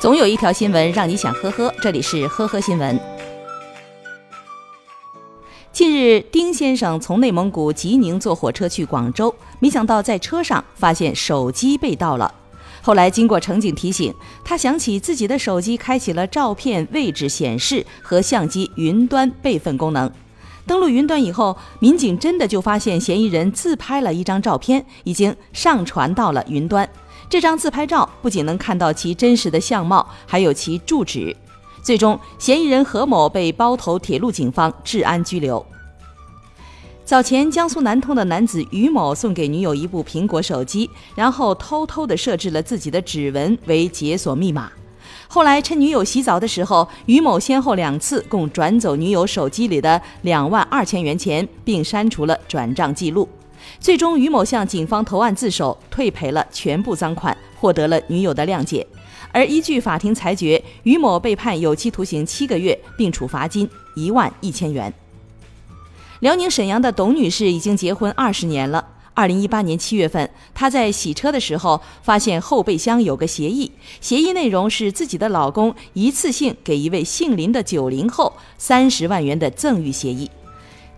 [0.00, 2.98] 总有一条新闻让你想呵呵，这里是呵呵新闻。
[5.74, 12.32] 近日，丁先生从内蒙古吉宁坐火车去广州，没想到在车上发现手机被盗了。
[12.80, 20.10] 后来经过乘警提醒，他想起自己的手机开启了照片位置显示和相机云端备份功能。
[20.70, 26.88] 登录云端以后，民警真的就发现嫌疑人自拍了一张照片，已经上传到了云端。
[27.28, 31.36] 这张自拍照不仅能看到其真实的相貌，还有其住址。
[31.82, 35.66] 最终，嫌疑人何某被包头铁路警方治安拘留。
[37.04, 44.70] 早前，江苏南通的男子于某送给女友一部苹果手机，然后偷偷地设置了自己的指纹为解锁密码。
[45.32, 53.28] 后来，趁女友洗澡的时候，于某先后两次共转走女友手机里的两万二千元钱，并删除了转账记录。
[53.78, 58.84] 最终，于某向警方投案自首，退赔了全部赃款，获得了女友的谅解。
[59.30, 64.92] 而依据法庭裁决，于某被判有期徒刑七个月，并处罚金一万一千元。
[66.18, 68.84] 辽宁沈阳的董女士已经结婚二十年了。
[69.20, 80.30] 二零一八年七月份，她在洗车的时候发现后备箱有个协议，协议内容是自己的老公一次性给一位姓林的九零后三十万元的赠与协议。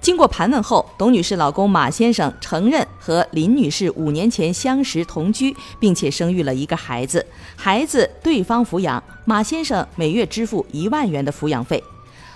[0.00, 7.26] 经过盘问后，董女士老公马先生承认和林女士五年前相识同居，并且生育了一个孩子，
[7.56, 11.82] 孩子对方抚养，马先生每月支付一万元的抚养费。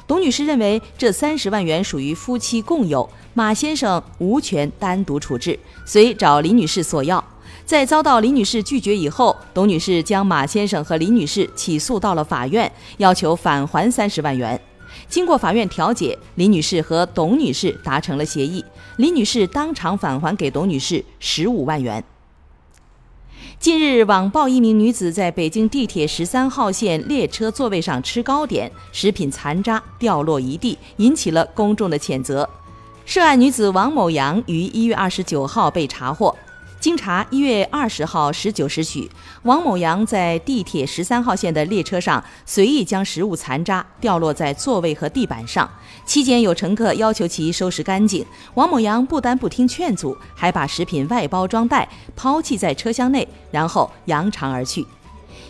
[0.07, 7.23] 董女士认为这三十万元属于夫妻共有，马先生无权单独处置，遂找李女士索要。
[7.65, 14.61] 在遭到李女士拒绝以后，董女士将马先生和李女士起诉到了法院，要求返还三十万元。
[15.09, 18.65] 经过法院调解，李女士和董女士达成了协议，
[18.99, 22.03] 李女士当场返还给董女士十五万元。
[23.59, 32.49] 近日，网曝一名女子在北京地铁十三号线列车座位上吃糕点，食品残渣掉落一地，引起了公众的谴责。
[33.05, 36.37] 涉案女子王某阳于一月二十九号被查获。
[36.87, 39.11] 经查，一月二十号十九时许，
[39.43, 45.69] 王某阳在地铁十三号线的列车上随意将食物残渣掉落在座位和地板上，
[46.05, 48.25] 期间有乘客要求其收拾干净，
[48.55, 54.87] 王某阳不但不听劝阻，还把食品外包装袋抛弃在车厢内，然后扬长而去。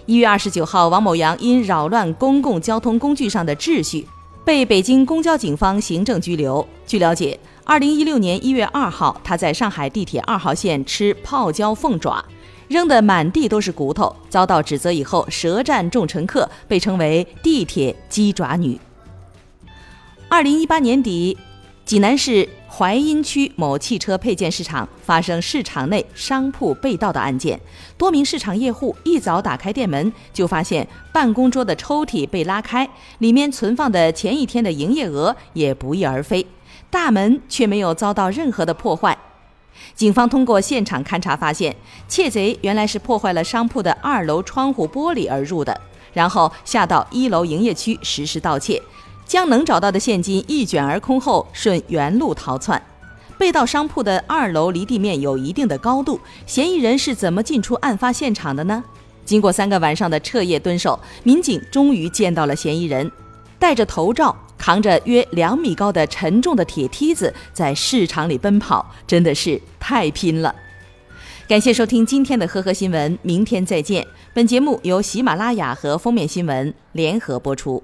[0.07, 4.09] 一月二十九号，王某阳因扰乱公共交通工具上的秩序，
[4.43, 6.67] 被北京公交警方行政拘留。
[6.87, 7.39] 据了解。
[7.69, 12.25] 二零一六年一月二号，他在上海地铁二号线吃泡椒凤爪，
[12.69, 18.79] 扔得满地都是骨头，遭到指责以后，舌战众乘客，被称为“地铁鸡爪女”。
[20.31, 21.37] 二零一八年底，
[21.85, 27.61] 济南市槐荫区某汽车配件市场发生市场内商铺被盗的案件，
[27.99, 32.89] 多名市场业户一早打开店门，就发现办公桌的抽屉被拉开，
[33.19, 36.47] 里面存放的前一天的营业额也不翼而飞。
[36.91, 39.17] 大门却没有遭到任何的破坏。
[39.95, 41.75] 警方通过现场勘查发现，
[42.09, 45.79] 窃贼原来是破坏了商铺的二楼窗户玻璃而入的，
[46.13, 48.81] 然后下到一楼营业区实施盗窃，
[49.27, 52.81] 将能找到的现金一卷而空后，顺原路逃窜。
[53.39, 58.83] 被盗商铺的二楼离地面有一定的高度，嫌疑人是怎么进出案发现场的呢？
[59.27, 63.13] 经过三个晚上的彻夜蹲守，民警终于见到了嫌疑人，
[63.59, 64.35] 戴着头罩。
[64.67, 70.53] 扛着约两米高的沉重的铁梯子在市场里奔跑，真的是太拼了。
[71.47, 74.05] 感谢收听今天的呵呵新闻，明天再见。
[74.35, 77.81] 本节目由喜马拉雅和封面新闻联合播出。